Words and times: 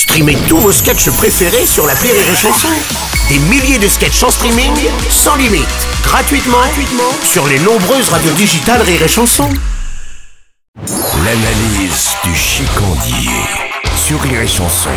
Streamez 0.00 0.38
tous 0.48 0.56
vos 0.56 0.72
sketchs 0.72 1.10
préférés 1.10 1.66
sur 1.66 1.86
la 1.86 1.92
Rire 1.92 2.14
et 2.14 2.34
Chanson. 2.34 2.68
Des 3.28 3.38
milliers 3.50 3.78
de 3.78 3.86
sketchs 3.86 4.22
en 4.22 4.30
streaming, 4.30 4.72
sans 5.10 5.36
limite, 5.36 5.66
gratuitement, 6.02 6.56
gratuitement 6.56 7.12
sur 7.22 7.46
les 7.46 7.58
nombreuses 7.58 8.08
radios 8.08 8.32
digitales 8.32 8.80
Rire 8.80 9.02
et 9.02 9.08
Chanson. 9.08 9.50
L'analyse 11.22 12.08
du 12.24 12.34
chicandier 12.34 13.28
sur 13.94 14.22
Rire 14.22 14.40
et 14.40 14.48
Chanson. 14.48 14.88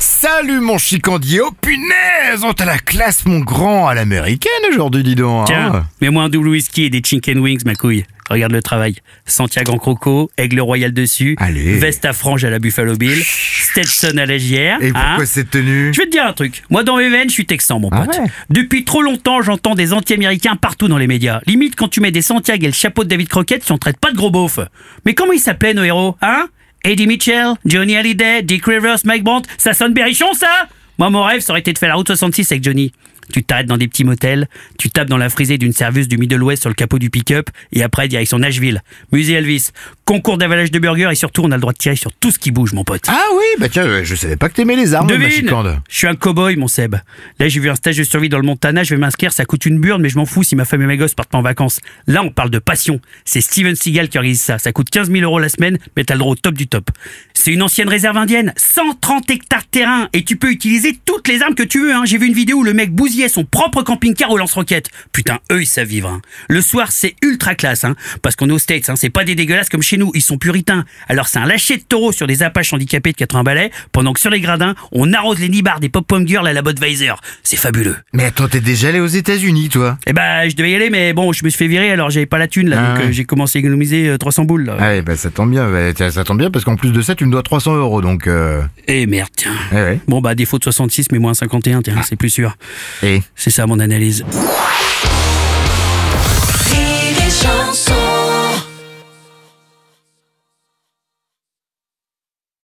Salut 0.00 0.58
mon 0.58 0.76
chicandier, 0.76 1.40
oh 1.40 1.52
punaise, 1.60 2.42
oh 2.44 2.52
t'as 2.52 2.64
la 2.64 2.78
classe 2.78 3.24
mon 3.26 3.38
grand 3.38 3.86
à 3.86 3.94
l'américaine 3.94 4.50
aujourd'hui 4.72 5.04
dis 5.04 5.14
donc. 5.14 5.42
hein. 5.50 5.70
Tiens, 5.70 5.86
mets-moi 6.00 6.24
un 6.24 6.28
double 6.28 6.48
whisky 6.48 6.84
et 6.86 6.90
des 6.90 7.00
chicken 7.04 7.38
wings, 7.38 7.60
ma 7.64 7.76
couille. 7.76 8.04
Regarde 8.28 8.52
le 8.52 8.60
travail. 8.60 8.96
Santiago 9.24 9.72
en 9.72 9.78
croco, 9.78 10.30
aigle 10.36 10.60
royal 10.60 10.92
dessus, 10.92 11.34
Allez. 11.38 11.78
veste 11.78 12.04
à 12.04 12.12
franges 12.12 12.44
à 12.44 12.50
la 12.50 12.58
Buffalo 12.58 12.94
Bill, 12.94 13.24
Stetson 13.70 14.16
à 14.18 14.26
la 14.26 14.38
JR. 14.38 14.78
Et 14.80 14.92
pourquoi 14.92 15.00
hein. 15.22 15.26
cette 15.26 15.50
tenue? 15.50 15.92
Je 15.94 16.00
vais 16.00 16.06
te 16.06 16.10
dire 16.10 16.24
un 16.26 16.32
truc. 16.32 16.62
Moi, 16.70 16.84
dans 16.84 16.96
mes 16.96 17.08
veines, 17.08 17.28
je 17.28 17.34
suis 17.34 17.46
texan, 17.46 17.78
mon 17.80 17.90
Ah 17.92 18.04
pote. 18.06 18.18
ouais 18.18 18.26
Depuis 18.50 18.84
trop 18.84 19.02
longtemps, 19.02 19.42
j'entends 19.42 19.74
des 19.74 19.92
anti-américains 19.92 20.56
partout 20.56 20.88
dans 20.88 20.98
les 20.98 21.06
médias. 21.06 21.40
Limite, 21.46 21.76
quand 21.76 21.88
tu 21.88 22.00
mets 22.00 22.10
des 22.10 22.22
Santiago 22.22 22.64
et 22.64 22.68
le 22.68 22.72
chapeau 22.72 23.04
de 23.04 23.08
David 23.08 23.28
Crockett, 23.28 23.64
si 23.64 23.72
on 23.72 23.78
traite 23.78 23.98
pas 23.98 24.10
de 24.10 24.16
gros 24.16 24.30
beauf. 24.30 24.58
Mais 25.04 25.14
comment 25.14 25.32
ils 25.32 25.40
s'appelaient, 25.40 25.74
nos 25.74 25.84
héros, 25.84 26.16
hein? 26.22 26.48
Eddie 26.84 27.06
Mitchell, 27.06 27.54
Johnny 27.64 27.96
Hallyday, 27.96 28.42
Dick 28.42 28.64
Rivers, 28.64 28.98
Mike 29.04 29.24
Brandt, 29.24 29.48
ça 29.58 29.72
sonne 29.72 29.92
berrichon, 29.94 30.32
ça? 30.34 30.68
Moi, 30.98 31.10
mon 31.10 31.22
rêve, 31.22 31.40
ça 31.40 31.52
aurait 31.52 31.60
été 31.60 31.72
de 31.72 31.78
faire 31.78 31.88
la 31.88 31.94
route 31.94 32.08
66 32.08 32.50
avec 32.52 32.64
Johnny. 32.64 32.92
Tu 33.32 33.42
t'arrêtes 33.42 33.66
dans 33.66 33.76
des 33.76 33.88
petits 33.88 34.04
motels, 34.04 34.48
tu 34.78 34.88
tapes 34.88 35.08
dans 35.08 35.18
la 35.18 35.28
frisée 35.28 35.58
d'une 35.58 35.72
serveuse 35.72 36.08
du 36.08 36.16
Middle 36.16 36.42
West 36.42 36.62
sur 36.62 36.70
le 36.70 36.74
capot 36.74 36.98
du 36.98 37.10
pick-up, 37.10 37.50
et 37.72 37.82
après, 37.82 38.08
direction 38.08 38.38
Nashville, 38.38 38.82
musée 39.12 39.34
Elvis, 39.34 39.68
concours 40.06 40.38
d'avalage 40.38 40.70
de 40.70 40.78
burgers, 40.78 41.10
et 41.12 41.14
surtout, 41.14 41.42
on 41.44 41.50
a 41.50 41.56
le 41.56 41.60
droit 41.60 41.74
de 41.74 41.78
tirer 41.78 41.96
sur 41.96 42.10
tout 42.10 42.30
ce 42.30 42.38
qui 42.38 42.52
bouge, 42.52 42.72
mon 42.72 42.84
pote. 42.84 43.02
Ah 43.06 43.22
oui, 43.34 43.44
bah 43.58 43.68
tiens, 43.68 44.02
je 44.02 44.14
savais 44.14 44.36
pas 44.36 44.48
que 44.48 44.54
t'aimais 44.54 44.76
les 44.76 44.94
armes, 44.94 45.08
Devine. 45.08 45.50
Je 45.90 45.96
suis 45.96 46.06
un 46.06 46.14
cow-boy, 46.14 46.56
mon 46.56 46.68
Seb. 46.68 46.96
Là, 47.38 47.48
j'ai 47.48 47.60
vu 47.60 47.68
un 47.68 47.74
stage 47.74 47.98
de 47.98 48.02
survie 48.02 48.30
dans 48.30 48.38
le 48.38 48.44
Montana, 48.44 48.82
je 48.82 48.94
vais 48.94 49.00
m'inscrire, 49.00 49.30
ça 49.32 49.44
coûte 49.44 49.66
une 49.66 49.78
burne, 49.78 50.00
mais 50.00 50.08
je 50.08 50.16
m'en 50.16 50.24
fous 50.24 50.42
si 50.42 50.56
ma 50.56 50.64
femme 50.64 50.80
et 50.80 50.86
mes 50.86 50.96
gosses 50.96 51.14
partent 51.14 51.30
pas 51.30 51.38
en 51.38 51.42
vacances. 51.42 51.80
Là, 52.06 52.22
on 52.22 52.30
parle 52.30 52.48
de 52.48 52.58
passion. 52.58 52.98
C'est 53.26 53.42
Steven 53.42 53.76
Seagal 53.76 54.08
qui 54.08 54.16
organise 54.16 54.40
ça. 54.40 54.58
Ça 54.58 54.72
coûte 54.72 54.88
15 54.88 55.10
000 55.10 55.22
euros 55.22 55.38
la 55.38 55.50
semaine, 55.50 55.78
mais 55.96 56.04
t'as 56.04 56.14
le 56.14 56.20
droit 56.20 56.32
au 56.32 56.36
top 56.36 56.54
du 56.54 56.66
top. 56.66 56.90
C'est 57.34 57.52
une 57.52 57.62
ancienne 57.62 57.88
réserve 57.90 58.16
indienne, 58.16 58.54
130 58.56 59.30
hectares 59.30 59.60
de 59.60 59.66
terrain, 59.66 60.08
et 60.14 60.24
tu 60.24 60.36
peux 60.36 60.50
utiliser 60.50 60.87
toutes 61.04 61.28
les 61.28 61.42
armes 61.42 61.54
que 61.54 61.62
tu 61.62 61.80
veux. 61.80 61.92
Hein. 61.94 62.02
J'ai 62.04 62.18
vu 62.18 62.26
une 62.26 62.34
vidéo 62.34 62.58
où 62.58 62.62
le 62.64 62.72
mec 62.74 62.92
bousillait 62.92 63.28
son 63.28 63.44
propre 63.44 63.82
camping-car 63.82 64.30
au 64.30 64.36
lance-roquettes. 64.38 64.88
Putain, 65.12 65.38
eux, 65.52 65.62
ils 65.62 65.66
savent 65.66 65.86
vivre. 65.88 66.08
hein. 66.08 66.20
Le 66.48 66.60
soir, 66.60 66.92
c'est 66.92 67.14
ultra 67.22 67.54
classe, 67.54 67.84
hein, 67.84 67.94
parce 68.22 68.36
qu'on 68.36 68.48
est 68.48 68.52
aux 68.52 68.58
States, 68.58 68.88
hein, 68.88 68.94
c'est 68.96 69.10
pas 69.10 69.24
des 69.24 69.34
dégueulasses 69.34 69.68
comme 69.68 69.82
chez 69.82 69.96
nous, 69.96 70.10
ils 70.14 70.22
sont 70.22 70.38
puritains. 70.38 70.84
Alors 71.08 71.28
c'est 71.28 71.38
un 71.38 71.46
lâcher 71.46 71.76
de 71.76 71.82
taureau 71.82 72.12
sur 72.12 72.26
des 72.26 72.42
apaches 72.42 72.72
handicapés 72.72 73.12
de 73.12 73.16
80 73.16 73.42
balais, 73.42 73.70
pendant 73.92 74.12
que 74.12 74.20
sur 74.20 74.30
les 74.30 74.40
gradins, 74.40 74.74
on 74.92 75.12
arrose 75.12 75.38
les 75.40 75.48
nibards 75.48 75.80
des 75.80 75.88
pop-pom 75.88 76.26
girls 76.26 76.46
à 76.46 76.52
la 76.52 76.62
Budweiser. 76.62 77.12
C'est 77.42 77.56
fabuleux. 77.56 77.96
Mais 78.12 78.24
attends, 78.24 78.48
t'es 78.48 78.60
déjà 78.60 78.88
allé 78.88 79.00
aux 79.00 79.06
États-Unis, 79.06 79.68
toi? 79.68 79.98
Eh 80.06 80.12
ben, 80.12 80.48
je 80.48 80.56
devais 80.56 80.70
y 80.70 80.74
aller, 80.74 80.90
mais 80.90 81.12
bon, 81.12 81.32
je 81.32 81.44
me 81.44 81.50
suis 81.50 81.58
fait 81.58 81.68
virer, 81.68 81.90
alors 81.90 82.10
j'avais 82.10 82.26
pas 82.26 82.38
la 82.38 82.48
thune, 82.48 82.68
là, 82.68 82.76
Ah 82.80 82.88
donc 82.90 82.98
ouais. 83.02 83.08
euh, 83.08 83.12
j'ai 83.12 83.24
commencé 83.24 83.58
à 83.58 83.60
économiser 83.60 84.08
euh, 84.08 84.18
300 84.18 84.44
boules, 84.44 84.64
là. 84.64 84.76
Ah 84.78 84.88
ouais, 84.88 85.02
bah 85.02 85.16
ça 85.16 85.30
tombe 85.30 85.50
bien, 85.50 85.70
bah, 85.70 86.10
ça 86.10 86.24
tombe 86.24 86.38
bien 86.38 86.50
parce 86.50 86.64
qu'en 86.64 86.76
plus 86.76 86.92
de 86.92 87.00
ça, 87.02 87.14
tu 87.14 87.24
me 87.24 87.30
dois 87.32 87.42
300 87.42 87.76
euros, 87.76 88.00
donc. 88.02 88.26
Euh... 88.26 88.62
Eh 88.86 89.06
merde, 89.06 89.28
tiens. 89.36 89.52
Ouais, 89.72 89.82
ouais. 89.82 90.00
Bon, 90.08 90.20
bah, 90.20 90.34
défaut 90.34 90.58
de 90.58 90.64
66, 90.78 91.06
mais 91.12 91.18
moins 91.18 91.34
51, 91.34 91.82
tiens, 91.82 92.02
c'est 92.08 92.16
plus 92.16 92.30
sûr. 92.30 92.56
Et 93.02 93.20
C'est 93.34 93.50
ça 93.50 93.66
mon 93.66 93.78
analyse. 93.80 94.24